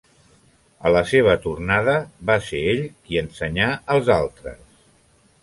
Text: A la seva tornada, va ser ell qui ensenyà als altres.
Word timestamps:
A 0.89 0.91
la 0.95 1.03
seva 1.11 1.35
tornada, 1.43 1.95
va 2.31 2.39
ser 2.47 2.63
ell 2.73 2.83
qui 2.95 3.21
ensenyà 3.23 3.69
als 3.99 4.11
altres. 4.19 4.61